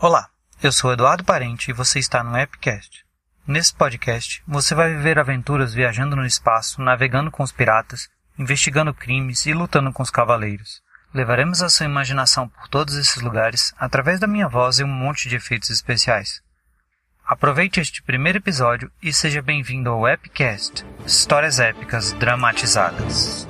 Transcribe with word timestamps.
Olá, 0.00 0.28
eu 0.62 0.70
sou 0.70 0.92
Eduardo 0.92 1.24
Parente 1.24 1.72
e 1.72 1.74
você 1.74 1.98
está 1.98 2.22
no 2.22 2.38
Epicast. 2.38 3.04
Nesse 3.44 3.74
podcast, 3.74 4.40
você 4.46 4.72
vai 4.72 4.94
viver 4.94 5.18
aventuras 5.18 5.74
viajando 5.74 6.14
no 6.14 6.24
espaço, 6.24 6.80
navegando 6.80 7.32
com 7.32 7.42
os 7.42 7.50
piratas, 7.50 8.08
investigando 8.38 8.94
crimes 8.94 9.44
e 9.44 9.52
lutando 9.52 9.92
com 9.92 10.00
os 10.00 10.08
cavaleiros. 10.08 10.80
Levaremos 11.12 11.62
a 11.62 11.68
sua 11.68 11.86
imaginação 11.86 12.48
por 12.48 12.68
todos 12.68 12.94
esses 12.94 13.20
lugares 13.20 13.74
através 13.76 14.20
da 14.20 14.28
minha 14.28 14.46
voz 14.46 14.78
e 14.78 14.84
um 14.84 14.86
monte 14.86 15.28
de 15.28 15.34
efeitos 15.34 15.68
especiais. 15.68 16.40
Aproveite 17.26 17.80
este 17.80 18.00
primeiro 18.00 18.38
episódio 18.38 18.92
e 19.02 19.12
seja 19.12 19.42
bem-vindo 19.42 19.90
ao 19.90 20.06
Epicast 20.06 20.86
Histórias 21.04 21.58
Épicas 21.58 22.12
Dramatizadas. 22.12 23.48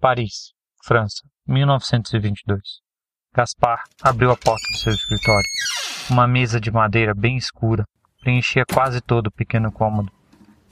Paris, 0.00 0.52
França, 0.84 1.22
1922. 1.44 2.60
Gaspar 3.34 3.82
abriu 4.00 4.30
a 4.30 4.36
porta 4.36 4.62
do 4.70 4.78
seu 4.78 4.92
escritório. 4.92 5.48
Uma 6.08 6.24
mesa 6.24 6.60
de 6.60 6.70
madeira 6.70 7.12
bem 7.12 7.36
escura 7.36 7.84
preenchia 8.20 8.64
quase 8.64 9.00
todo 9.00 9.26
o 9.26 9.32
pequeno 9.32 9.72
cômodo. 9.72 10.12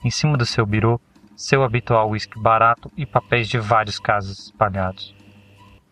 Em 0.01 0.09
cima 0.09 0.37
do 0.37 0.45
seu 0.45 0.65
birô, 0.65 0.97
seu 1.35 1.61
habitual 1.61 2.09
uísque 2.11 2.39
barato 2.39 2.89
e 2.95 3.05
papéis 3.05 3.49
de 3.49 3.59
vários 3.59 3.99
casos 3.99 4.45
espalhados. 4.45 5.13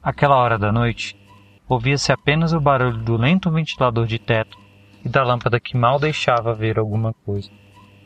Aquela 0.02 0.38
hora 0.38 0.58
da 0.58 0.72
noite, 0.72 1.14
ouvia-se 1.68 2.14
apenas 2.14 2.54
o 2.54 2.62
barulho 2.62 3.04
do 3.04 3.18
lento 3.18 3.52
ventilador 3.52 4.08
de 4.08 4.18
teto 4.18 4.58
e 5.04 5.10
da 5.10 5.26
lâmpada 5.26 5.60
que 5.60 5.76
mal 5.76 6.00
deixava 6.00 6.54
ver 6.54 6.80
alguma 6.80 7.14
coisa. 7.26 7.52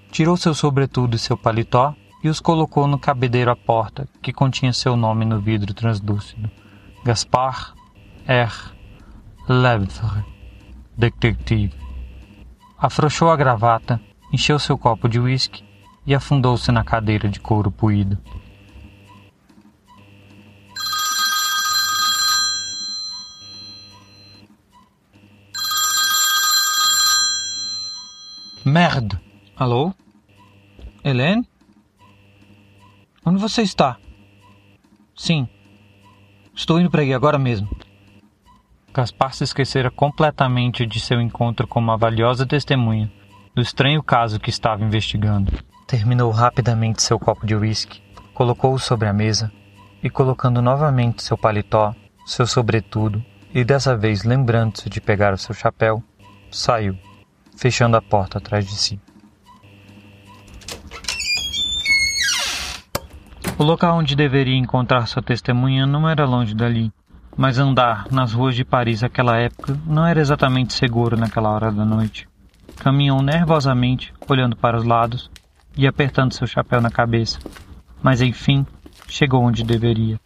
Tirou 0.10 0.36
seu 0.36 0.56
sobretudo 0.56 1.16
e 1.16 1.20
seu 1.20 1.38
paletó 1.38 1.96
e 2.24 2.30
os 2.30 2.40
colocou 2.40 2.88
no 2.88 3.00
cabedeiro 3.00 3.52
à 3.52 3.56
porta, 3.56 4.08
que 4.22 4.34
continha 4.34 4.74
seu 4.74 4.96
nome 4.96 5.26
no 5.26 5.40
vidro 5.40 5.74
translúcido. 5.74 6.50
Gaspar 7.04 7.74
R. 8.28 8.54
Levre, 9.48 9.90
detective. 10.98 11.74
Afrouxou 12.78 13.32
a 13.32 13.36
gravata, 13.36 14.00
encheu 14.32 14.60
seu 14.60 14.78
copo 14.78 15.08
de 15.08 15.20
uísque 15.20 15.64
e 16.06 16.14
afundou-se 16.14 16.72
na 16.72 16.84
cadeira 16.84 17.28
de 17.30 17.40
couro 17.40 17.72
puído. 17.72 18.18
Merde! 28.66 29.20
Alô? 29.56 29.94
Helene? 31.04 31.48
Onde 33.26 33.40
você 33.40 33.62
está? 33.62 33.98
Sim. 35.16 35.48
Estou 36.56 36.80
indo 36.80 36.90
para 36.90 37.02
aí 37.02 37.14
agora 37.14 37.38
mesmo. 37.38 37.70
Gaspar 38.94 39.34
se 39.34 39.44
esquecera 39.44 39.92
completamente 39.92 40.86
de 40.86 41.00
seu 41.00 41.22
encontro 41.22 41.68
com 41.68 41.80
uma 41.80 41.98
valiosa 41.98 42.46
testemunha 42.46 43.12
do 43.54 43.62
estranho 43.62 44.02
caso 44.02 44.40
que 44.40 44.50
estava 44.50 44.84
investigando. 44.84 45.52
Terminou 45.86 46.32
rapidamente 46.32 47.02
seu 47.02 47.20
copo 47.20 47.46
de 47.46 47.56
uísque, 47.56 48.02
colocou-o 48.34 48.80
sobre 48.80 49.08
a 49.08 49.14
mesa 49.14 49.52
e, 50.02 50.10
colocando 50.10 50.62
novamente 50.62 51.24
seu 51.24 51.38
paletó, 51.38 51.94
seu 52.26 52.48
sobretudo 52.48 53.24
e 53.54 53.64
dessa 53.64 53.98
vez 53.98 54.24
lembrando-se 54.24 54.90
de 54.90 55.02
pegar 55.02 55.34
o 55.34 55.38
seu 55.38 55.54
chapéu, 55.54 56.04
saiu, 56.52 56.98
fechando 57.58 57.98
a 57.98 58.02
porta 58.02 58.38
atrás 58.38 58.66
de 58.66 58.76
si. 58.76 59.00
O 63.60 63.64
local 63.66 63.98
onde 63.98 64.16
deveria 64.16 64.56
encontrar 64.56 65.06
sua 65.06 65.22
testemunha 65.22 65.86
não 65.86 66.08
era 66.08 66.26
longe 66.26 66.56
dali, 66.56 66.94
mas 67.36 67.58
andar 67.58 68.10
nas 68.10 68.32
ruas 68.32 68.56
de 68.56 68.64
Paris 68.64 69.02
naquela 69.02 69.36
época 69.36 69.78
não 69.86 70.08
era 70.08 70.22
exatamente 70.22 70.72
seguro 70.72 71.18
naquela 71.18 71.50
hora 71.50 71.70
da 71.70 71.84
noite. 71.84 72.26
Caminhou 72.78 73.22
nervosamente, 73.22 74.14
olhando 74.30 74.56
para 74.56 74.78
os 74.78 74.86
lados 74.86 75.30
e 75.76 75.86
apertando 75.86 76.34
seu 76.34 76.48
chapéu 76.48 76.80
na 76.80 76.90
cabeça, 76.90 77.38
mas 78.02 78.22
enfim 78.22 78.66
chegou 79.10 79.44
onde 79.44 79.62
deveria. 79.66 80.18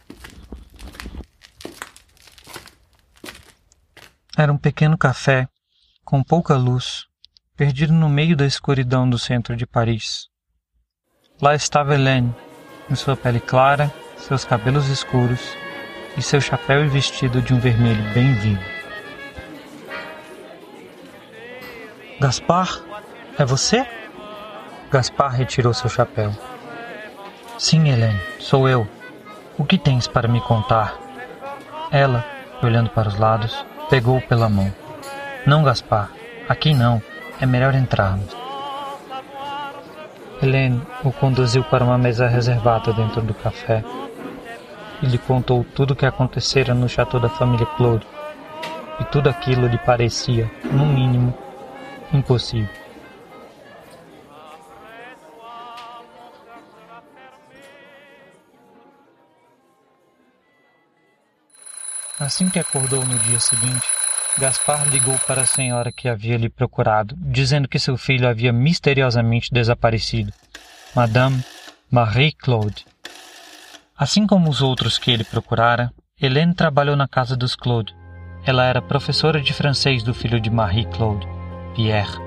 Era 4.37 4.53
um 4.53 4.57
pequeno 4.57 4.95
café, 4.95 5.47
com 6.05 6.23
pouca 6.23 6.55
luz, 6.55 7.07
perdido 7.57 7.93
no 7.93 8.09
meio 8.09 8.37
da 8.37 8.45
escuridão 8.45 9.09
do 9.09 9.17
centro 9.17 9.55
de 9.55 9.65
Paris. 9.65 10.27
Lá 11.41 11.55
estava 11.55 11.95
Helene, 11.95 12.31
em 12.89 12.95
sua 12.95 13.15
pele 13.15 13.39
clara, 13.39 13.91
seus 14.17 14.43
cabelos 14.45 14.87
escuros 14.89 15.55
e 16.17 16.21
seu 16.21 16.39
chapéu 16.39 16.83
e 16.83 16.87
vestido 16.87 17.41
de 17.41 17.53
um 17.53 17.59
vermelho 17.59 18.03
bem 18.13 18.33
vivo. 18.35 18.63
Gaspar, 22.19 22.79
é 23.37 23.43
você? 23.43 23.85
Gaspar 24.91 25.31
retirou 25.31 25.73
seu 25.73 25.89
chapéu. 25.89 26.31
Sim, 27.57 27.89
Helene, 27.89 28.19
sou 28.39 28.69
eu. 28.69 28.87
O 29.57 29.65
que 29.65 29.77
tens 29.77 30.07
para 30.07 30.27
me 30.27 30.39
contar? 30.41 30.95
Ela, 31.91 32.25
olhando 32.61 32.89
para 32.89 33.07
os 33.07 33.17
lados, 33.17 33.65
pegou-o 33.89 34.21
pela 34.21 34.49
mão. 34.49 34.73
Não, 35.45 35.63
Gaspar, 35.63 36.09
aqui 36.47 36.73
não. 36.73 37.01
É 37.41 37.45
melhor 37.45 37.75
entrarmos. 37.75 38.42
Helene 40.43 40.81
o 41.05 41.11
conduziu 41.11 41.63
para 41.63 41.85
uma 41.85 41.97
mesa 41.97 42.27
reservada 42.27 42.91
dentro 42.91 43.21
do 43.21 43.33
café 43.33 43.81
e 45.01 45.05
lhe 45.05 45.17
contou 45.17 45.63
tudo 45.63 45.91
o 45.91 45.95
que 45.95 46.05
acontecera 46.05 46.73
no 46.73 46.89
chateau 46.89 47.17
da 47.17 47.29
família 47.29 47.65
Claude. 47.77 48.05
E 48.99 49.05
tudo 49.05 49.29
aquilo 49.29 49.67
lhe 49.67 49.77
parecia, 49.77 50.51
no 50.65 50.85
mínimo, 50.85 51.33
impossível. 52.11 52.69
Assim 62.19 62.49
que 62.49 62.59
acordou 62.59 62.99
no 63.05 63.17
dia 63.19 63.39
seguinte, 63.39 64.02
Gaspar 64.37 64.89
ligou 64.89 65.17
para 65.27 65.41
a 65.41 65.45
senhora 65.45 65.91
que 65.91 66.09
havia 66.09 66.37
lhe 66.37 66.49
procurado, 66.49 67.15
dizendo 67.19 67.67
que 67.67 67.77
seu 67.77 67.95
filho 67.95 68.27
havia 68.27 68.51
misteriosamente 68.51 69.53
desaparecido. 69.53 70.33
Madame 70.95 71.43
Marie-Claude. 71.91 72.85
Assim 73.95 74.25
como 74.25 74.49
os 74.49 74.59
outros 74.59 74.97
que 74.97 75.11
ele 75.11 75.23
procurara, 75.23 75.93
Helene 76.19 76.55
trabalhou 76.55 76.95
na 76.95 77.07
casa 77.07 77.37
dos 77.37 77.55
Claude. 77.55 77.95
Ela 78.43 78.65
era 78.65 78.81
professora 78.81 79.39
de 79.39 79.53
francês 79.53 80.01
do 80.01 80.15
filho 80.15 80.39
de 80.39 80.49
Marie-Claude, 80.49 81.27
Pierre. 81.75 82.17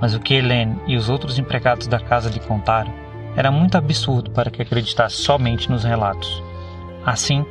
Mas 0.00 0.14
o 0.14 0.20
que 0.20 0.34
Helene 0.34 0.80
e 0.86 0.96
os 0.96 1.10
outros 1.10 1.38
empregados 1.38 1.86
da 1.86 2.00
casa 2.00 2.30
lhe 2.30 2.40
contaram 2.40 2.92
era 3.36 3.50
muito 3.50 3.76
absurdo 3.76 4.30
para 4.30 4.50
que 4.50 4.62
acreditasse 4.62 5.16
somente 5.16 5.70
nos 5.70 5.84
relatos. 5.84 6.42
Assim, 7.04 7.44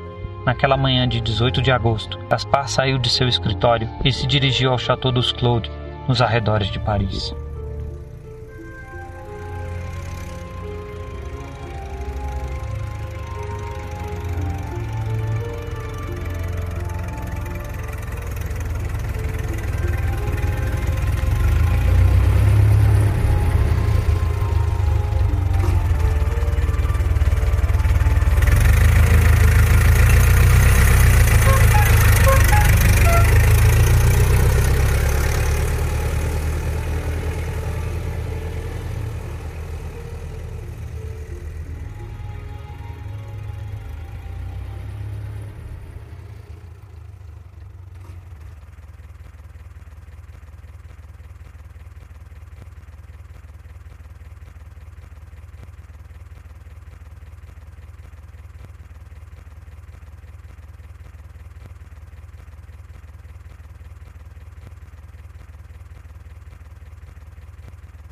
Naquela 0.46 0.76
manhã 0.76 1.08
de 1.08 1.22
18 1.22 1.62
de 1.62 1.72
agosto, 1.72 2.18
Gaspar 2.30 2.68
saiu 2.68 2.98
de 2.98 3.10
seu 3.10 3.28
escritório 3.28 3.88
e 4.04 4.12
se 4.12 4.26
dirigiu 4.26 4.72
ao 4.72 4.78
Château 4.78 5.12
dos 5.12 5.32
Claude, 5.32 5.70
nos 6.08 6.22
arredores 6.22 6.72
de 6.72 6.80
Paris. 6.80 7.36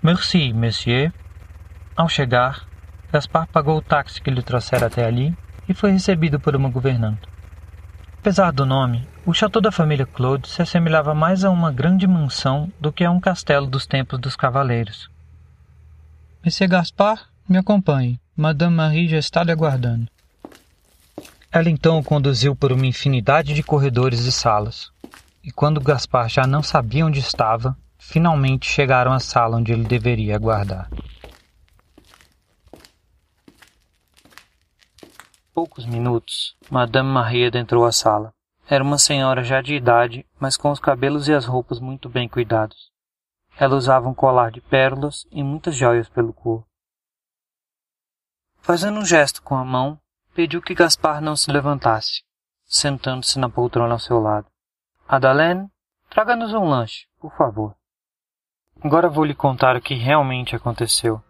Merci, 0.10 0.52
monsieur. 0.54 1.14
Ao 1.96 2.10
chegar, 2.10 2.68
Gaspar 3.14 3.46
pagou 3.46 3.78
o 3.78 3.82
táxi 3.82 4.20
que 4.20 4.32
lhe 4.32 4.42
trouxera 4.42 4.88
até 4.88 5.06
ali 5.06 5.38
e 5.68 5.74
foi 5.76 5.92
recebido 5.92 6.40
por 6.40 6.56
uma 6.56 6.68
governanta. 6.68 7.30
Apesar 8.18 8.52
do 8.52 8.66
nome, 8.66 9.08
o 9.24 9.36
chateau 9.36 9.62
da 9.62 9.72
família 9.72 10.08
Claude 10.08 10.48
se 10.48 10.64
assemelhava 10.64 11.14
mais 11.14 11.46
a 11.46 11.52
uma 11.52 11.72
grande 11.72 12.08
mansão 12.08 12.74
do 12.82 12.92
que 12.92 13.04
a 13.04 13.12
um 13.12 13.20
castelo 13.20 13.68
dos 13.68 13.86
tempos 13.86 14.20
dos 14.20 14.36
cavaleiros. 14.36 15.12
Monsieur 16.44 16.68
Gaspar, 16.68 17.28
me 17.48 17.60
acompanhe. 17.60 18.20
Madame 18.36 18.76
Marie 18.76 19.10
já 19.10 19.20
está 19.20 19.44
lhe 19.44 19.52
aguardando. 19.52 20.08
Ela 21.52 21.70
então 21.70 22.00
o 22.00 22.04
conduziu 22.04 22.56
por 22.56 22.72
uma 22.72 22.88
infinidade 22.88 23.54
de 23.54 23.62
corredores 23.62 24.22
e 24.22 24.32
salas. 24.32 24.92
E 25.44 25.52
quando 25.52 25.80
Gaspar 25.80 26.28
já 26.28 26.48
não 26.48 26.64
sabia 26.64 27.06
onde 27.06 27.20
estava, 27.20 27.78
finalmente 28.10 28.66
chegaram 28.66 29.14
à 29.14 29.20
sala 29.20 29.58
onde 29.58 29.72
ele 29.72 29.86
deveria 29.86 30.36
aguardar. 30.36 30.90
poucos 35.60 35.86
minutos, 35.86 36.56
Madame 36.72 37.10
Marie 37.10 37.48
adentrou 37.48 37.86
a 37.86 37.92
sala. 37.92 38.34
Era 38.66 38.82
uma 38.82 38.98
senhora 38.98 39.44
já 39.44 39.62
de 39.62 39.76
idade, 39.76 40.26
mas 40.40 40.56
com 40.56 40.72
os 40.72 40.80
cabelos 40.80 41.28
e 41.28 41.34
as 41.34 41.46
roupas 41.46 41.82
muito 41.82 42.08
bem 42.08 42.30
cuidados. 42.30 42.90
Ela 43.58 43.76
usava 43.76 44.08
um 44.08 44.14
colar 44.14 44.52
de 44.52 44.62
pérolas 44.62 45.28
e 45.30 45.44
muitas 45.44 45.76
joias 45.76 46.08
pelo 46.08 46.32
corpo. 46.32 46.66
Fazendo 48.62 49.00
um 49.00 49.06
gesto 49.06 49.44
com 49.44 49.58
a 49.58 49.66
mão, 49.66 50.00
pediu 50.34 50.62
que 50.62 50.74
Gaspar 50.74 51.20
não 51.20 51.36
se 51.36 51.52
levantasse, 51.52 52.24
sentando-se 52.64 53.38
na 53.38 53.50
poltrona 53.50 53.96
ao 53.96 54.00
seu 54.00 54.18
lado. 54.18 54.48
Adalene, 55.10 55.68
traga-nos 56.10 56.54
um 56.54 56.64
lanche, 56.64 57.06
por 57.20 57.36
favor. 57.36 57.79
Agora 58.82 59.10
vou 59.10 59.26
lhe 59.26 59.36
contar 59.36 59.76
o 59.76 59.82
que 59.82 59.94
realmente 59.94 60.56
aconteceu. 60.56 61.22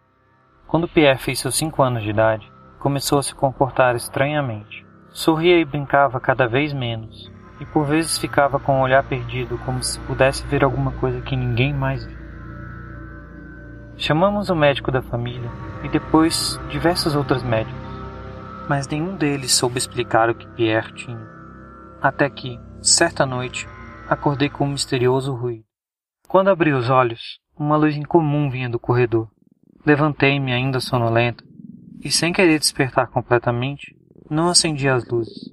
Quando 0.68 0.86
Pierre 0.86 1.18
fez 1.18 1.40
seus 1.40 1.56
cinco 1.56 1.82
anos 1.82 2.04
de 2.04 2.10
idade, 2.10 2.50
começou 2.78 3.18
a 3.18 3.22
se 3.24 3.34
comportar 3.34 3.96
estranhamente. 3.96 4.86
Sorria 5.10 5.58
e 5.58 5.64
brincava 5.64 6.20
cada 6.20 6.46
vez 6.46 6.72
menos, 6.72 7.28
e 7.58 7.66
por 7.66 7.84
vezes 7.86 8.18
ficava 8.18 8.60
com 8.60 8.78
o 8.78 8.82
olhar 8.82 9.02
perdido, 9.02 9.58
como 9.66 9.82
se 9.82 9.98
pudesse 10.00 10.46
ver 10.46 10.62
alguma 10.62 10.92
coisa 10.92 11.20
que 11.22 11.34
ninguém 11.34 11.74
mais 11.74 12.06
viu. 12.06 12.16
Chamamos 13.96 14.48
o 14.48 14.54
médico 14.54 14.92
da 14.92 15.02
família 15.02 15.50
e 15.82 15.88
depois 15.88 16.56
diversos 16.68 17.16
outros 17.16 17.42
médicos, 17.42 17.80
mas 18.68 18.86
nenhum 18.86 19.16
deles 19.16 19.52
soube 19.52 19.76
explicar 19.76 20.30
o 20.30 20.36
que 20.36 20.46
Pierre 20.46 20.92
tinha. 20.92 21.28
Até 22.00 22.30
que, 22.30 22.60
certa 22.80 23.26
noite, 23.26 23.68
acordei 24.08 24.48
com 24.48 24.66
um 24.66 24.70
misterioso 24.70 25.34
ruído. 25.34 25.69
Quando 26.30 26.46
abri 26.46 26.72
os 26.72 26.88
olhos, 26.88 27.40
uma 27.58 27.76
luz 27.76 27.96
incomum 27.96 28.48
vinha 28.48 28.70
do 28.70 28.78
corredor. 28.78 29.28
Levantei-me 29.84 30.52
ainda 30.52 30.78
sonolenta 30.78 31.42
e 32.04 32.08
sem 32.08 32.32
querer 32.32 32.60
despertar 32.60 33.08
completamente, 33.08 33.96
não 34.30 34.48
acendi 34.48 34.88
as 34.88 35.04
luzes. 35.08 35.50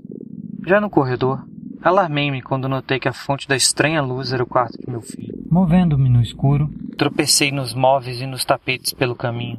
Já 0.68 0.80
no 0.80 0.88
corredor, 0.88 1.44
alarmei-me 1.82 2.44
quando 2.44 2.70
notei 2.70 3.00
que 3.00 3.08
a 3.08 3.12
fonte 3.12 3.48
da 3.48 3.56
estranha 3.56 4.04
luz 4.04 4.32
era 4.32 4.44
o 4.44 4.48
quarto 4.48 4.78
de 4.78 4.88
meu 4.88 5.02
filho. 5.02 5.34
Movendo-me 5.50 6.10
no 6.10 6.22
escuro, 6.22 6.70
tropecei 6.96 7.52
nos 7.52 7.74
móveis 7.74 8.22
e 8.22 8.28
nos 8.28 8.46
tapetes 8.46 8.94
pelo 8.94 9.16
caminho. 9.16 9.58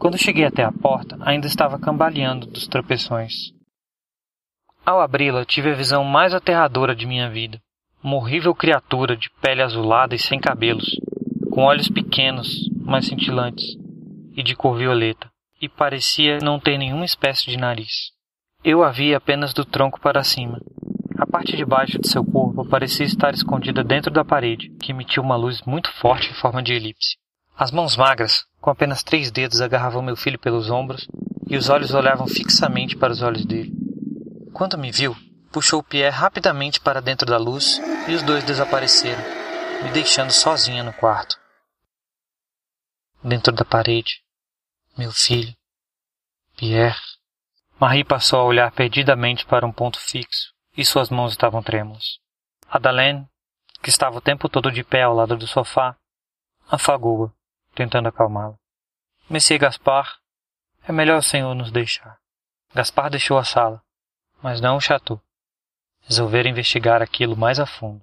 Quando 0.00 0.18
cheguei 0.18 0.46
até 0.46 0.64
a 0.64 0.72
porta, 0.72 1.16
ainda 1.20 1.46
estava 1.46 1.78
cambaleando 1.78 2.44
dos 2.44 2.66
tropeções. 2.66 3.52
Ao 4.84 5.00
abri-la, 5.00 5.44
tive 5.44 5.70
a 5.70 5.76
visão 5.76 6.02
mais 6.02 6.34
aterradora 6.34 6.92
de 6.92 7.06
minha 7.06 7.30
vida. 7.30 7.60
Uma 8.06 8.18
horrível 8.18 8.54
criatura 8.54 9.16
de 9.16 9.28
pele 9.42 9.62
azulada 9.62 10.14
e 10.14 10.18
sem 10.20 10.38
cabelos, 10.38 10.86
com 11.50 11.64
olhos 11.64 11.88
pequenos, 11.88 12.70
mas 12.84 13.06
cintilantes, 13.06 13.66
e 14.36 14.44
de 14.44 14.54
cor 14.54 14.78
violeta 14.78 15.28
e 15.60 15.68
parecia 15.68 16.38
não 16.40 16.60
ter 16.60 16.78
nenhuma 16.78 17.04
espécie 17.04 17.50
de 17.50 17.56
nariz. 17.56 18.12
Eu 18.62 18.84
a 18.84 18.92
vi 18.92 19.12
apenas 19.12 19.52
do 19.52 19.64
tronco 19.64 20.00
para 20.00 20.22
cima. 20.22 20.60
A 21.18 21.26
parte 21.26 21.56
de 21.56 21.64
baixo 21.64 21.98
de 21.98 22.08
seu 22.08 22.24
corpo 22.24 22.64
parecia 22.68 23.04
estar 23.04 23.34
escondida 23.34 23.82
dentro 23.82 24.12
da 24.12 24.24
parede, 24.24 24.70
que 24.80 24.92
emitia 24.92 25.20
uma 25.20 25.34
luz 25.34 25.60
muito 25.66 25.90
forte 25.94 26.30
em 26.30 26.34
forma 26.34 26.62
de 26.62 26.74
elipse. 26.74 27.16
As 27.58 27.72
mãos 27.72 27.96
magras, 27.96 28.44
com 28.60 28.70
apenas 28.70 29.02
três 29.02 29.32
dedos, 29.32 29.60
agarravam 29.60 30.00
meu 30.00 30.14
filho 30.14 30.38
pelos 30.38 30.70
ombros 30.70 31.08
e 31.48 31.56
os 31.56 31.68
olhos 31.68 31.92
olhavam 31.92 32.28
fixamente 32.28 32.96
para 32.96 33.12
os 33.12 33.20
olhos 33.20 33.44
dele. 33.44 33.72
Quando 34.52 34.78
me 34.78 34.92
viu, 34.92 35.16
puxou 35.56 35.82
Pierre 35.82 36.14
rapidamente 36.14 36.78
para 36.78 37.00
dentro 37.00 37.26
da 37.26 37.38
luz 37.38 37.80
e 38.06 38.14
os 38.14 38.22
dois 38.22 38.44
desapareceram, 38.44 39.24
me 39.82 39.90
deixando 39.90 40.30
sozinha 40.30 40.84
no 40.84 40.92
quarto. 40.92 41.40
Dentro 43.24 43.54
da 43.54 43.64
parede, 43.64 44.22
meu 44.98 45.10
filho. 45.10 45.56
Pierre. 46.58 47.00
Marie 47.80 48.04
passou 48.04 48.40
a 48.40 48.44
olhar 48.44 48.70
perdidamente 48.70 49.46
para 49.46 49.64
um 49.64 49.72
ponto 49.72 49.98
fixo 49.98 50.52
e 50.76 50.84
suas 50.84 51.08
mãos 51.08 51.32
estavam 51.32 51.62
trêmulas. 51.62 52.18
Adalene, 52.68 53.26
que 53.82 53.88
estava 53.88 54.18
o 54.18 54.20
tempo 54.20 54.50
todo 54.50 54.70
de 54.70 54.84
pé 54.84 55.04
ao 55.04 55.14
lado 55.14 55.38
do 55.38 55.46
sofá, 55.46 55.96
afagou-a, 56.68 57.32
tentando 57.74 58.10
acalmá-la. 58.10 58.58
Monsieur 59.26 59.58
Gaspar, 59.58 60.18
é 60.86 60.92
melhor 60.92 61.20
o 61.20 61.22
senhor 61.22 61.54
nos 61.54 61.72
deixar. 61.72 62.18
Gaspar 62.74 63.08
deixou 63.08 63.38
a 63.38 63.44
sala, 63.44 63.82
mas 64.42 64.60
não 64.60 64.76
o 64.76 64.82
chateau. 64.82 65.18
Resolveram 66.06 66.50
investigar 66.50 67.02
aquilo 67.02 67.36
mais 67.36 67.58
a 67.58 67.66
fundo. 67.66 68.00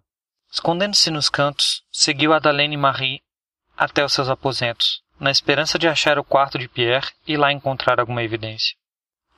Escondendo-se 0.52 1.10
nos 1.10 1.30
cantos, 1.30 1.84
seguiu 1.92 2.34
Adalene 2.34 2.78
Marie 2.78 3.22
até 3.78 4.04
os 4.04 4.14
seus 4.14 4.30
aposentos, 4.30 5.02
na 5.20 5.32
esperança 5.32 5.80
de 5.80 5.88
achar 5.88 6.20
o 6.20 6.24
quarto 6.24 6.60
de 6.60 6.68
Pierre 6.68 7.10
e 7.28 7.38
lá 7.38 7.52
encontrar 7.52 8.00
alguma 8.00 8.22
evidência. 8.22 8.76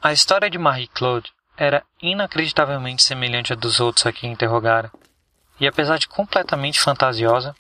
A 0.02 0.12
história 0.12 0.50
de 0.50 0.58
Marie-Claude 0.58 1.32
era 1.56 1.84
inacreditavelmente 2.02 3.04
semelhante 3.04 3.54
à 3.54 3.56
dos 3.56 3.80
outros 3.80 4.06
a 4.06 4.12
quem 4.12 4.32
interrogara, 4.32 4.92
e 5.60 5.68
apesar 5.68 5.98
de 5.98 6.08
completamente 6.08 6.80
fantasiosa, 6.80 7.56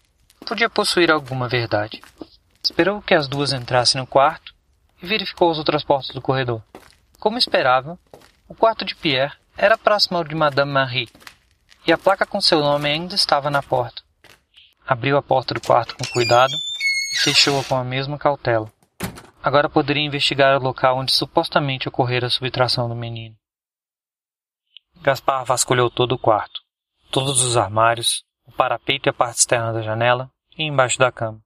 podia 0.45 0.69
possuir 0.69 1.11
alguma 1.11 1.47
verdade. 1.47 2.01
Esperou 2.63 3.01
que 3.01 3.13
as 3.13 3.27
duas 3.27 3.53
entrassem 3.53 4.01
no 4.01 4.07
quarto 4.07 4.53
e 5.01 5.05
verificou 5.05 5.51
as 5.51 5.57
outras 5.57 5.83
portas 5.83 6.13
do 6.13 6.21
corredor. 6.21 6.61
Como 7.19 7.37
esperava, 7.37 7.97
o 8.47 8.55
quarto 8.55 8.83
de 8.83 8.95
Pierre 8.95 9.33
era 9.57 9.77
próximo 9.77 10.17
ao 10.17 10.23
de 10.23 10.35
Madame 10.35 10.71
Marie, 10.71 11.09
e 11.87 11.93
a 11.93 11.97
placa 11.97 12.25
com 12.25 12.41
seu 12.41 12.59
nome 12.59 12.89
ainda 12.89 13.15
estava 13.15 13.49
na 13.49 13.63
porta. 13.63 14.03
Abriu 14.85 15.17
a 15.17 15.21
porta 15.21 15.53
do 15.53 15.61
quarto 15.61 15.95
com 15.95 16.03
cuidado 16.11 16.53
e 17.13 17.17
fechou-a 17.19 17.63
com 17.63 17.75
a 17.75 17.83
mesma 17.83 18.17
cautela. 18.17 18.71
Agora 19.41 19.69
poderia 19.69 20.03
investigar 20.03 20.57
o 20.57 20.63
local 20.63 20.97
onde 20.97 21.13
supostamente 21.13 21.87
ocorrera 21.87 22.27
a 22.27 22.29
subtração 22.29 22.89
do 22.89 22.95
menino. 22.95 23.35
Gaspar 25.01 25.45
vasculhou 25.45 25.89
todo 25.89 26.13
o 26.13 26.19
quarto, 26.19 26.61
todos 27.11 27.43
os 27.43 27.55
armários, 27.55 28.23
o 28.45 28.51
parapeito 28.51 29.07
e 29.07 29.11
a 29.11 29.13
parte 29.13 29.37
externa 29.37 29.71
da 29.71 29.81
janela 29.81 30.31
e 30.57 30.63
embaixo 30.63 30.97
da 30.97 31.11
cama. 31.11 31.39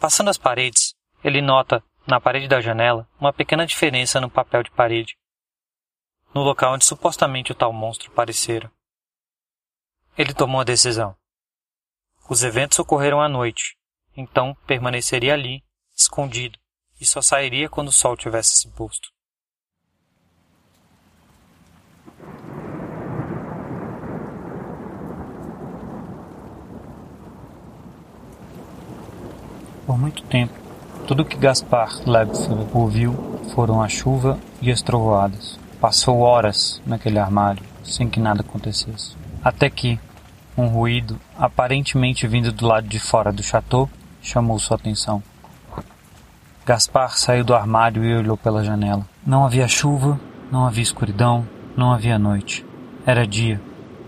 Passando 0.00 0.30
as 0.30 0.38
paredes, 0.38 0.94
ele 1.22 1.40
nota, 1.40 1.82
na 2.06 2.20
parede 2.20 2.48
da 2.48 2.60
janela, 2.60 3.08
uma 3.20 3.32
pequena 3.32 3.66
diferença 3.66 4.20
no 4.20 4.30
papel 4.30 4.62
de 4.62 4.70
parede, 4.70 5.16
no 6.34 6.42
local 6.42 6.74
onde 6.74 6.84
supostamente 6.84 7.52
o 7.52 7.54
tal 7.54 7.72
monstro 7.72 8.10
aparecera. 8.10 8.70
Ele 10.16 10.32
tomou 10.32 10.60
a 10.60 10.64
decisão. 10.64 11.16
Os 12.28 12.42
eventos 12.42 12.78
ocorreram 12.78 13.20
à 13.20 13.28
noite, 13.28 13.76
então 14.16 14.56
permaneceria 14.66 15.34
ali, 15.34 15.62
escondido, 15.96 16.58
e 17.00 17.06
só 17.06 17.20
sairia 17.20 17.68
quando 17.68 17.88
o 17.88 17.92
sol 17.92 18.16
tivesse 18.16 18.56
se 18.56 18.68
posto. 18.68 19.10
Por 29.86 29.98
muito 29.98 30.22
tempo, 30.22 30.54
tudo 31.08 31.24
que 31.24 31.36
Gaspar 31.36 32.08
Lebfeld 32.08 32.70
ouviu 32.72 33.12
foram 33.52 33.82
a 33.82 33.88
chuva 33.88 34.38
e 34.62 34.70
as 34.70 34.80
trovoadas. 34.80 35.59
Passou 35.80 36.20
horas 36.20 36.82
naquele 36.84 37.18
armário, 37.18 37.64
sem 37.82 38.06
que 38.06 38.20
nada 38.20 38.42
acontecesse. 38.42 39.16
Até 39.42 39.70
que, 39.70 39.98
um 40.54 40.66
ruído, 40.66 41.18
aparentemente 41.38 42.26
vindo 42.26 42.52
do 42.52 42.66
lado 42.66 42.86
de 42.86 42.98
fora 42.98 43.32
do 43.32 43.42
chateau, 43.42 43.88
chamou 44.20 44.58
sua 44.58 44.76
atenção. 44.76 45.22
Gaspar 46.66 47.16
saiu 47.16 47.42
do 47.42 47.54
armário 47.54 48.04
e 48.04 48.14
olhou 48.14 48.36
pela 48.36 48.62
janela. 48.62 49.06
Não 49.26 49.46
havia 49.46 49.66
chuva, 49.66 50.20
não 50.52 50.66
havia 50.66 50.82
escuridão, 50.82 51.48
não 51.74 51.90
havia 51.90 52.18
noite. 52.18 52.64
Era 53.06 53.26
dia, 53.26 53.58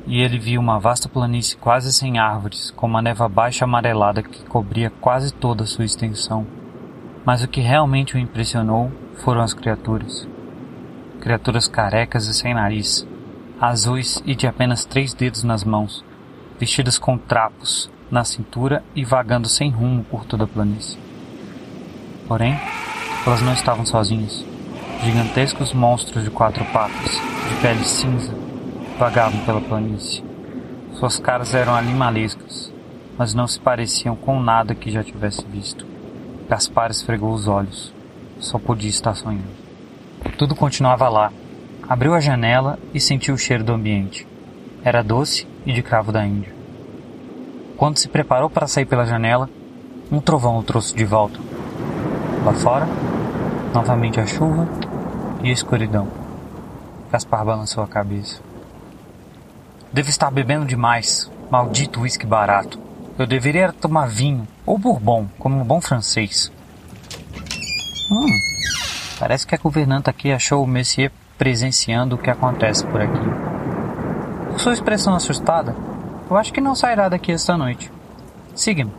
e 0.07 0.21
ele 0.21 0.39
viu 0.39 0.61
uma 0.61 0.79
vasta 0.79 1.09
planície 1.09 1.57
quase 1.57 1.91
sem 1.91 2.19
árvores, 2.19 2.71
com 2.73 2.87
uma 2.87 3.01
neva 3.01 3.29
baixa 3.31 3.65
amarelada 3.65 4.23
que 4.23 4.45
cobria 4.45 4.91
quase 4.91 5.33
toda 5.33 5.65
a 5.65 5.67
sua 5.67 5.87
extensão. 5.87 6.47
Mas 7.25 7.43
o 7.43 7.49
que 7.49 7.63
realmente 7.63 8.15
o 8.15 8.19
impressionou 8.19 8.93
foram 9.17 9.41
as 9.41 9.55
criaturas. 9.55 10.29
Criaturas 11.23 11.69
carecas 11.69 12.27
e 12.27 12.35
sem 12.35 12.53
nariz, 12.53 13.07
azuis 13.61 14.21
e 14.27 14.35
de 14.35 14.49
apenas 14.49 14.85
três 14.85 15.15
dedos 15.15 15.45
nas 15.45 15.63
mãos, 15.63 16.05
vestidas 16.59 16.99
com 16.99 17.17
trapos, 17.17 17.89
na 18.11 18.25
cintura 18.25 18.83
e 18.93 19.05
vagando 19.05 19.49
sem 19.49 19.71
rumo 19.71 20.03
por 20.03 20.25
toda 20.25 20.43
a 20.43 20.49
planície. 20.49 20.99
Porém, 22.27 22.59
elas 23.25 23.41
não 23.41 23.53
estavam 23.53 23.87
sozinhas. 23.87 24.45
Gigantescos 25.05 25.73
monstros 25.73 26.25
de 26.25 26.31
quatro 26.31 26.65
patas, 26.73 27.13
de 27.13 27.55
pele 27.63 27.85
cinza, 27.85 28.35
vagavam 28.99 29.39
pela 29.45 29.61
planície. 29.61 30.25
Suas 30.95 31.21
caras 31.21 31.55
eram 31.55 31.77
animalescas, 31.77 32.73
mas 33.17 33.33
não 33.33 33.47
se 33.47 33.61
pareciam 33.61 34.17
com 34.17 34.41
nada 34.41 34.75
que 34.75 34.91
já 34.91 35.05
tivesse 35.05 35.47
visto. 35.47 35.87
Gaspar 36.49 36.91
esfregou 36.91 37.33
os 37.33 37.47
olhos. 37.47 37.95
Só 38.41 38.59
podia 38.59 38.91
estar 38.91 39.15
sonhando. 39.15 39.62
Tudo 40.37 40.55
continuava 40.55 41.09
lá. 41.09 41.33
Abriu 41.89 42.15
a 42.15 42.21
janela 42.21 42.79
e 42.95 43.01
sentiu 43.01 43.35
o 43.35 43.39
cheiro 43.39 43.65
do 43.65 43.73
ambiente. 43.73 44.27
Era 44.85 45.03
doce 45.03 45.47
e 45.67 45.73
de 45.73 45.83
cravo 45.83 46.11
da 46.11 46.25
Índia. 46.25 46.55
Quando 47.77 47.99
se 47.99 48.09
preparou 48.09 48.49
para 48.49 48.67
sair 48.67 48.87
pela 48.87 49.05
janela, 49.05 49.49
um 50.11 50.21
trovão 50.21 50.59
o 50.59 50.63
trouxe 50.63 50.95
de 50.95 51.05
volta. 51.05 51.39
Lá 52.45 52.53
fora, 52.53 52.87
novamente 53.75 54.21
a 54.21 54.27
chuva 54.27 54.69
e 55.43 55.51
a 55.51 55.53
escuridão. 55.53 56.09
Gaspar 57.11 57.45
balançou 57.45 57.83
a 57.83 57.89
cabeça. 57.89 58.41
Devo 59.93 60.09
estar 60.09 60.31
bebendo 60.31 60.65
demais. 60.65 61.31
Maldito 61.51 62.01
uísque 62.01 62.25
barato. 62.25 62.79
Eu 63.19 63.27
deveria 63.27 63.73
tomar 63.73 64.07
vinho 64.07 64.49
ou 64.65 64.79
bourbon, 64.79 65.27
como 65.39 65.61
um 65.61 65.65
bom 65.65 65.81
francês. 65.81 66.51
Hum, 68.11 68.27
parece 69.23 69.47
que 69.47 69.55
a 69.55 69.59
governanta 69.59 70.11
aqui 70.11 70.33
achou 70.33 70.65
o 70.65 70.67
Messier 70.67 71.13
presenciando 71.39 72.17
o 72.17 72.19
que 72.19 72.29
acontece 72.29 72.85
por 72.85 73.01
aqui. 73.01 73.21
Por 74.51 74.59
sua 74.59 74.73
expressão 74.73 75.15
assustada, 75.15 75.77
eu 76.29 76.37
acho 76.37 76.53
que 76.53 76.61
não 76.61 76.75
sairá 76.75 77.09
daqui 77.09 77.31
esta 77.31 77.57
noite. 77.57 77.89
Siga-me. 78.53 78.93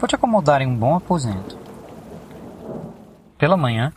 Vou 0.00 0.08
te 0.08 0.16
acomodar 0.16 0.62
em 0.62 0.66
um 0.66 0.74
bom 0.74 0.96
aposento. 0.96 1.56
Pela 3.38 3.56
manhã, 3.56 3.92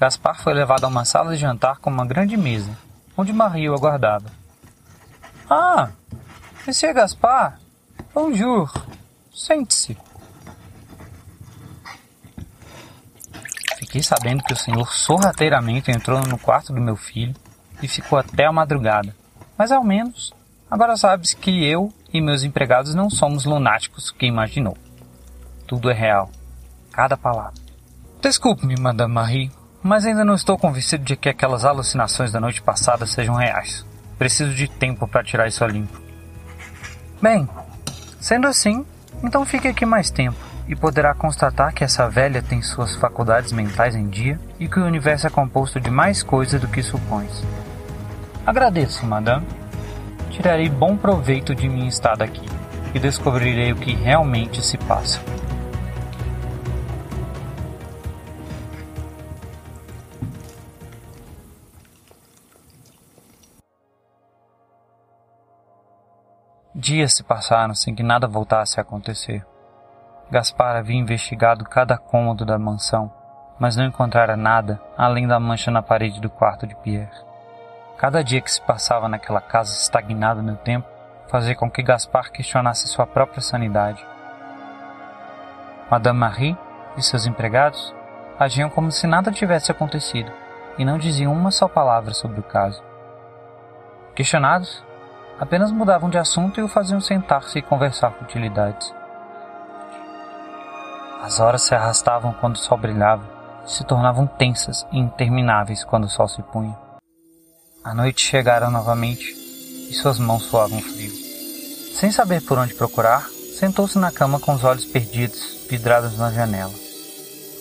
Gaspar 0.00 0.42
foi 0.42 0.54
levado 0.54 0.84
a 0.84 0.88
uma 0.88 1.04
sala 1.04 1.32
de 1.32 1.42
jantar 1.42 1.76
com 1.76 1.90
uma 1.90 2.06
grande 2.06 2.34
mesa, 2.34 2.70
onde 3.14 3.34
Marie 3.34 3.68
o 3.68 3.74
aguardava. 3.74 4.32
Ah, 5.50 5.90
Monsieur 6.66 6.94
Gaspar, 6.94 7.58
bonjour, 8.14 8.72
sente-se. 9.30 10.05
Fiquei 13.96 14.02
sabendo 14.02 14.42
que 14.42 14.52
o 14.52 14.56
senhor 14.56 14.92
sorrateiramente 14.92 15.90
entrou 15.90 16.20
no 16.20 16.36
quarto 16.36 16.70
do 16.70 16.82
meu 16.82 16.96
filho 16.96 17.34
e 17.82 17.88
ficou 17.88 18.18
até 18.18 18.44
a 18.44 18.52
madrugada. 18.52 19.16
Mas 19.56 19.72
ao 19.72 19.82
menos, 19.82 20.34
agora 20.70 20.98
sabes 20.98 21.32
que 21.32 21.64
eu 21.64 21.90
e 22.12 22.20
meus 22.20 22.42
empregados 22.42 22.94
não 22.94 23.08
somos 23.08 23.46
lunáticos 23.46 24.10
que 24.10 24.26
imaginou. 24.26 24.76
Tudo 25.66 25.88
é 25.88 25.94
real. 25.94 26.30
Cada 26.92 27.16
palavra. 27.16 27.54
Desculpe-me, 28.20 28.78
Madame 28.78 29.14
Marie, 29.14 29.50
mas 29.82 30.04
ainda 30.04 30.26
não 30.26 30.34
estou 30.34 30.58
convencido 30.58 31.02
de 31.02 31.16
que 31.16 31.30
aquelas 31.30 31.64
alucinações 31.64 32.30
da 32.30 32.38
noite 32.38 32.60
passada 32.60 33.06
sejam 33.06 33.34
reais. 33.34 33.86
Preciso 34.18 34.52
de 34.52 34.68
tempo 34.68 35.08
para 35.08 35.24
tirar 35.24 35.48
isso 35.48 35.64
a 35.64 35.68
limpo. 35.68 35.98
Bem, 37.22 37.48
sendo 38.20 38.46
assim, 38.46 38.84
então 39.22 39.46
fique 39.46 39.68
aqui 39.68 39.86
mais 39.86 40.10
tempo 40.10 40.45
e 40.68 40.74
poderá 40.74 41.14
constatar 41.14 41.72
que 41.72 41.84
essa 41.84 42.08
velha 42.08 42.42
tem 42.42 42.60
suas 42.60 42.96
faculdades 42.96 43.52
mentais 43.52 43.94
em 43.94 44.08
dia 44.08 44.38
e 44.58 44.68
que 44.68 44.80
o 44.80 44.84
universo 44.84 45.26
é 45.26 45.30
composto 45.30 45.80
de 45.80 45.90
mais 45.90 46.22
coisas 46.22 46.60
do 46.60 46.68
que 46.68 46.82
supões. 46.82 47.44
Agradeço, 48.44 49.06
madame. 49.06 49.46
Tirarei 50.30 50.68
bom 50.68 50.96
proveito 50.96 51.54
de 51.54 51.68
minha 51.68 51.88
estada 51.88 52.24
aqui 52.24 52.44
e 52.94 52.98
descobrirei 52.98 53.72
o 53.72 53.76
que 53.76 53.94
realmente 53.94 54.62
se 54.62 54.76
passa. 54.76 55.20
Dias 66.74 67.14
se 67.14 67.24
passaram 67.24 67.74
sem 67.74 67.94
que 67.94 68.02
nada 68.02 68.28
voltasse 68.28 68.78
a 68.78 68.82
acontecer. 68.82 69.44
Gaspar 70.28 70.74
havia 70.74 70.96
investigado 70.96 71.64
cada 71.64 71.96
cômodo 71.96 72.44
da 72.44 72.58
mansão, 72.58 73.12
mas 73.60 73.76
não 73.76 73.84
encontrara 73.84 74.36
nada 74.36 74.80
além 74.98 75.24
da 75.24 75.38
mancha 75.38 75.70
na 75.70 75.82
parede 75.82 76.20
do 76.20 76.28
quarto 76.28 76.66
de 76.66 76.74
Pierre. 76.74 77.24
Cada 77.96 78.24
dia 78.24 78.40
que 78.40 78.50
se 78.50 78.60
passava 78.60 79.08
naquela 79.08 79.40
casa 79.40 79.72
estagnada 79.72 80.42
no 80.42 80.56
tempo 80.56 80.88
fazia 81.28 81.54
com 81.54 81.70
que 81.70 81.80
Gaspar 81.80 82.32
questionasse 82.32 82.88
sua 82.88 83.06
própria 83.06 83.40
sanidade. 83.40 84.04
Madame 85.88 86.18
Marie 86.18 86.58
e 86.96 87.02
seus 87.02 87.24
empregados 87.24 87.94
agiam 88.36 88.68
como 88.68 88.90
se 88.90 89.06
nada 89.06 89.30
tivesse 89.30 89.70
acontecido 89.70 90.32
e 90.76 90.84
não 90.84 90.98
diziam 90.98 91.32
uma 91.32 91.52
só 91.52 91.68
palavra 91.68 92.12
sobre 92.12 92.40
o 92.40 92.42
caso. 92.42 92.82
Questionados, 94.12 94.84
apenas 95.38 95.70
mudavam 95.70 96.10
de 96.10 96.18
assunto 96.18 96.58
e 96.58 96.64
o 96.64 96.68
faziam 96.68 97.00
sentar-se 97.00 97.60
e 97.60 97.62
conversar 97.62 98.10
futilidades. 98.10 98.92
As 101.26 101.40
horas 101.40 101.62
se 101.62 101.74
arrastavam 101.74 102.32
quando 102.34 102.54
o 102.54 102.58
sol 102.58 102.78
brilhava, 102.78 103.24
se 103.66 103.82
tornavam 103.82 104.28
tensas 104.28 104.86
e 104.92 104.98
intermináveis 105.00 105.82
quando 105.82 106.04
o 106.04 106.08
sol 106.08 106.28
se 106.28 106.40
punha. 106.40 106.78
A 107.82 107.92
noite 107.92 108.22
chegara 108.22 108.70
novamente 108.70 109.32
e 109.90 109.92
suas 109.92 110.20
mãos 110.20 110.44
suavam 110.44 110.80
frio. 110.80 111.10
Sem 111.96 112.12
saber 112.12 112.42
por 112.42 112.56
onde 112.58 112.74
procurar, 112.74 113.28
sentou-se 113.58 113.98
na 113.98 114.12
cama 114.12 114.38
com 114.38 114.54
os 114.54 114.62
olhos 114.62 114.84
perdidos, 114.84 115.66
vidrados 115.68 116.16
na 116.16 116.30
janela. 116.30 116.72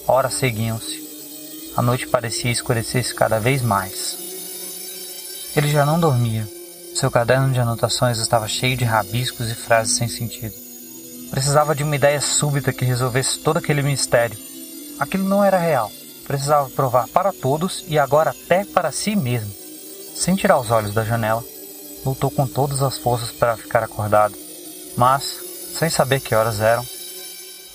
Horas 0.07 0.35
seguiam-se. 0.35 1.73
A 1.75 1.81
noite 1.81 2.07
parecia 2.07 2.51
escurecer-se 2.51 3.15
cada 3.15 3.39
vez 3.39 3.63
mais. 3.63 4.15
Ele 5.55 5.71
já 5.71 5.83
não 5.83 5.99
dormia. 5.99 6.47
Seu 6.93 7.09
caderno 7.09 7.51
de 7.51 7.59
anotações 7.59 8.19
estava 8.19 8.47
cheio 8.47 8.77
de 8.77 8.85
rabiscos 8.85 9.49
e 9.49 9.55
frases 9.55 9.97
sem 9.97 10.07
sentido. 10.07 10.64
Precisava 11.31 11.75
de 11.75 11.83
uma 11.83 11.95
ideia 11.95 12.21
súbita 12.21 12.71
que 12.71 12.85
resolvesse 12.85 13.39
todo 13.39 13.57
aquele 13.57 13.81
mistério. 13.81 14.37
Aquilo 14.99 15.27
não 15.27 15.43
era 15.43 15.57
real. 15.57 15.91
Precisava 16.25 16.69
provar 16.69 17.07
para 17.09 17.33
todos 17.33 17.83
e 17.87 17.99
agora 17.99 18.31
até 18.31 18.65
para 18.65 18.91
si 18.91 19.15
mesmo. 19.15 19.53
Sem 20.15 20.35
tirar 20.35 20.59
os 20.59 20.71
olhos 20.71 20.93
da 20.93 21.03
janela, 21.03 21.43
lutou 22.05 22.31
com 22.31 22.47
todas 22.47 22.81
as 22.81 22.97
forças 22.97 23.31
para 23.31 23.57
ficar 23.57 23.83
acordado, 23.83 24.35
mas, 24.95 25.23
sem 25.77 25.89
saber 25.89 26.21
que 26.21 26.33
horas 26.33 26.61
eram, 26.61 26.85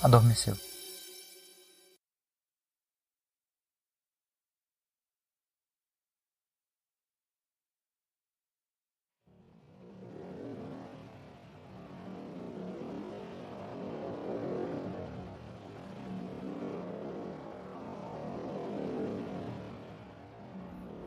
adormeceu. 0.02 0.56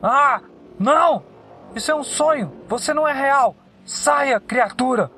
Ah! 0.05 0.41
Não! 0.77 1.23
Isso 1.73 1.89
é 1.89 1.95
um 1.95 2.03
sonho! 2.03 2.51
Você 2.67 2.93
não 2.93 3.07
é 3.07 3.13
real! 3.13 3.55
Saia, 3.85 4.37
criatura! 4.37 5.09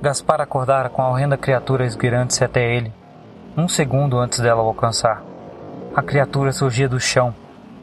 Gaspar 0.00 0.40
acordara 0.40 0.88
com 0.88 1.02
a 1.02 1.10
horrenda 1.10 1.36
criatura 1.36 1.84
esgueirando-se 1.84 2.42
até 2.42 2.74
ele, 2.74 2.90
um 3.54 3.68
segundo 3.68 4.18
antes 4.18 4.40
dela 4.40 4.62
o 4.62 4.66
alcançar. 4.66 5.22
A 5.94 6.02
criatura 6.02 6.50
surgia 6.50 6.88
do 6.88 6.98
chão. 6.98 7.34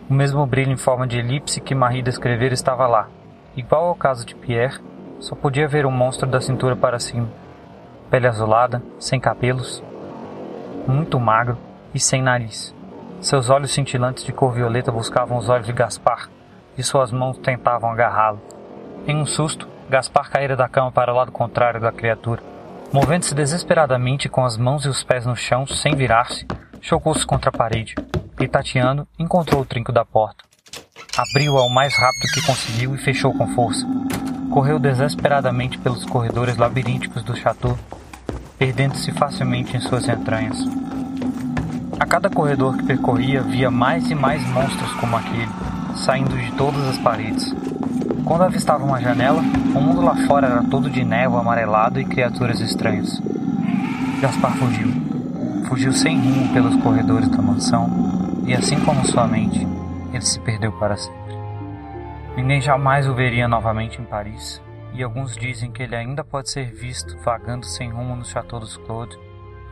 O 0.10 0.14
mesmo 0.14 0.44
brilho 0.48 0.72
em 0.72 0.78
forma 0.78 1.06
de 1.08 1.20
elipse 1.20 1.62
que 1.62 1.76
Marie 1.76 2.02
descrevera 2.02 2.54
estava 2.54 2.88
lá. 2.88 3.08
Igual 3.56 3.90
ao 3.90 3.96
caso 3.96 4.26
de 4.26 4.34
Pierre, 4.34 4.82
só 5.20 5.36
podia 5.36 5.68
ver 5.68 5.86
o 5.86 5.92
monstro 5.92 6.28
da 6.28 6.42
cintura 6.42 6.76
para 6.76 7.00
cima. 7.00 7.30
Pele 8.10 8.28
azulada, 8.28 8.82
sem 9.00 9.20
cabelos, 9.20 9.84
muito 10.88 11.20
magro, 11.20 11.58
e 11.93 12.00
sem 12.00 12.21
nariz. 12.21 12.74
Seus 13.21 13.50
olhos 13.50 13.71
cintilantes 13.71 14.24
de 14.24 14.31
cor 14.31 14.53
violeta 14.53 14.91
buscavam 14.91 15.38
os 15.38 15.48
olhos 15.48 15.67
de 15.67 15.74
Gaspar 15.74 16.29
e 16.77 16.83
suas 16.83 17.12
mãos 17.12 17.38
tentavam 17.38 17.91
agarrá-lo. 17.91 18.41
Em 19.07 19.15
um 19.15 19.25
susto, 19.25 19.67
Gaspar 19.89 20.29
caíra 20.29 20.55
da 20.55 20.69
cama 20.69 20.91
para 20.91 21.13
o 21.13 21.15
lado 21.15 21.31
contrário 21.31 21.79
da 21.79 21.91
criatura. 21.91 22.41
Movendo-se 22.93 23.36
desesperadamente 23.36 24.27
com 24.27 24.43
as 24.43 24.57
mãos 24.57 24.86
e 24.86 24.89
os 24.89 25.03
pés 25.03 25.25
no 25.25 25.36
chão, 25.36 25.67
sem 25.67 25.95
virar-se, 25.95 26.45
chocou-se 26.81 27.25
contra 27.25 27.50
a 27.50 27.53
parede 27.53 27.95
e, 28.39 28.48
tateando, 28.48 29.07
encontrou 29.19 29.62
o 29.62 29.65
trinco 29.65 29.91
da 29.91 30.03
porta. 30.03 30.43
Abriu-a 31.17 31.63
o 31.63 31.69
mais 31.69 31.93
rápido 31.95 32.31
que 32.33 32.45
conseguiu 32.45 32.95
e 32.95 32.98
fechou 32.98 33.33
com 33.33 33.48
força. 33.53 33.86
Correu 34.51 34.79
desesperadamente 34.79 35.77
pelos 35.77 36.05
corredores 36.05 36.57
labirínticos 36.57 37.24
do 37.24 37.36
chateau, 37.36 37.77
perdendo-se 38.57 39.12
facilmente 39.12 39.75
em 39.75 39.79
suas 39.79 40.07
entranhas. 40.07 40.57
Cada 42.12 42.30
corredor 42.30 42.75
que 42.75 42.84
percorria, 42.84 43.41
via 43.41 43.72
mais 43.72 44.12
e 44.12 44.13
mais 44.13 44.46
monstros 44.50 44.91
como 44.96 45.15
aquele, 45.15 45.48
saindo 45.96 46.38
de 46.38 46.51
todas 46.58 46.86
as 46.86 46.98
paredes. 46.98 47.56
Quando 48.25 48.44
avistava 48.44 48.84
uma 48.84 49.00
janela, 49.00 49.39
o 49.39 49.80
mundo 49.80 50.01
lá 50.01 50.13
fora 50.27 50.48
era 50.48 50.63
todo 50.65 50.89
de 50.89 51.06
névoa 51.06 51.39
amarelado 51.39 52.01
e 52.01 52.03
criaturas 52.03 52.60
estranhas. 52.60 53.18
Gaspar 54.20 54.51
fugiu. 54.58 54.89
Fugiu 55.70 55.94
sem 55.94 56.20
rumo 56.20 56.51
pelos 56.51 56.75
corredores 56.84 57.30
da 57.30 57.41
mansão, 57.41 57.89
e 58.46 58.53
assim 58.53 58.77
como 58.82 59.08
sua 59.08 59.25
mente, 59.25 59.65
ele 60.12 60.22
se 60.22 60.38
perdeu 60.41 60.74
para 60.74 60.98
sempre. 60.98 61.34
Ninguém 62.36 62.60
jamais 62.60 63.08
o 63.08 63.15
veria 63.15 63.48
novamente 63.48 64.01
em 64.01 64.03
Paris, 64.03 64.62
e 64.94 65.01
alguns 65.01 65.38
dizem 65.38 65.72
que 65.72 65.82
ele 65.82 65.96
ainda 65.96 66.25
pode 66.25 66.50
ser 66.50 66.74
visto 66.74 67.18
vagando 67.24 67.65
sem 67.65 67.89
rumo 67.89 68.18
no 68.18 68.25
Chateau 68.25 68.60
dos 68.60 68.75
Claude 68.75 69.18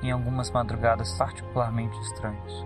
em 0.02 0.12
algumas 0.12 0.52
madrugadas 0.52 1.14
particularmente 1.14 1.98
estranhas. 2.02 2.66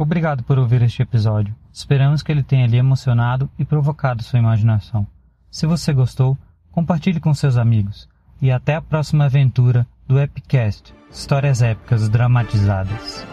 Obrigado 0.00 0.44
por 0.44 0.60
ouvir 0.60 0.80
este 0.82 1.02
episódio. 1.02 1.56
Esperamos 1.72 2.22
que 2.22 2.30
ele 2.30 2.44
tenha 2.44 2.68
lhe 2.68 2.76
emocionado 2.76 3.50
e 3.58 3.64
provocado 3.64 4.22
sua 4.22 4.38
imaginação. 4.38 5.04
Se 5.50 5.66
você 5.66 5.92
gostou, 5.92 6.38
compartilhe 6.70 7.18
com 7.18 7.34
seus 7.34 7.56
amigos. 7.56 8.08
E 8.40 8.52
até 8.52 8.76
a 8.76 8.80
próxima 8.80 9.24
aventura 9.24 9.84
do 10.08 10.18
Epicast 10.18 10.94
Histórias 11.12 11.60
Épicas 11.60 12.08
Dramatizadas. 12.08 13.26